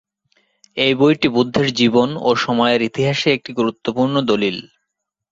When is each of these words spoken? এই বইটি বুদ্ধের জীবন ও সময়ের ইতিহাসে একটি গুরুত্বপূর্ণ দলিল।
এই 0.77 0.93
বইটি 0.95 1.27
বুদ্ধের 1.35 1.67
জীবন 1.73 2.09
ও 2.21 2.29
সময়ের 2.37 2.81
ইতিহাসে 2.89 3.27
একটি 3.33 3.51
গুরুত্বপূর্ণ 3.53 4.15
দলিল। 4.23 4.57